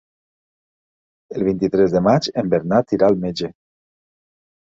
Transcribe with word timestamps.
El 1.35 1.43
vint-i-tres 1.49 1.93
de 1.97 2.01
maig 2.07 2.29
en 2.43 2.49
Bernat 2.53 2.97
irà 2.97 3.09
al 3.11 3.21
metge. 3.27 3.53